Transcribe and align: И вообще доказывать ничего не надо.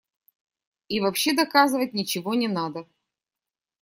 И 0.87 0.99
вообще 0.99 1.33
доказывать 1.35 1.93
ничего 1.93 2.33
не 2.33 2.47
надо. 2.47 2.87